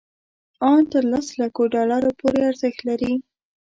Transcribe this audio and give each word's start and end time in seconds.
ان 0.67 0.79
تر 0.91 1.03
لس 1.11 1.27
لکو 1.39 1.63
ډالرو 1.73 2.11
پورې 2.19 2.39
ارزښت 2.49 2.79
لري. 2.89 3.13